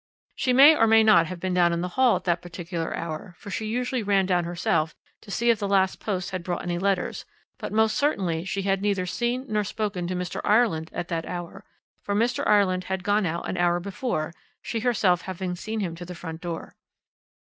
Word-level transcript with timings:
"She 0.35 0.51
may 0.51 0.75
or 0.75 0.87
may 0.87 1.03
not 1.03 1.27
have 1.27 1.39
been 1.39 1.53
down 1.53 1.71
in 1.71 1.81
the 1.81 1.89
hall 1.89 2.15
at 2.15 2.23
that 2.23 2.41
particular 2.41 2.95
hour, 2.97 3.35
for 3.37 3.51
she 3.51 3.67
usually 3.67 4.01
ran 4.01 4.25
down 4.25 4.45
herself 4.45 4.95
to 5.21 5.29
see 5.29 5.51
if 5.51 5.59
the 5.59 5.67
last 5.67 5.99
post 5.99 6.31
had 6.31 6.41
brought 6.43 6.63
any 6.63 6.79
letters, 6.79 7.23
but 7.59 7.71
most 7.71 7.95
certainly 7.95 8.43
she 8.43 8.63
had 8.63 8.81
neither 8.81 9.05
seen 9.05 9.45
nor 9.47 9.63
spoken 9.63 10.07
to 10.07 10.15
Mr. 10.15 10.41
Ireland 10.43 10.89
at 10.91 11.09
that 11.09 11.27
hour, 11.27 11.63
for 12.01 12.15
Mr. 12.15 12.43
Ireland 12.47 12.85
had 12.85 13.03
gone 13.03 13.27
out 13.27 13.47
an 13.47 13.57
hour 13.57 13.79
before, 13.79 14.33
she 14.63 14.79
herself 14.79 15.21
having 15.21 15.55
seen 15.55 15.81
him 15.81 15.93
to 15.97 16.03
the 16.05 16.15
front 16.15 16.41
door. 16.41 16.73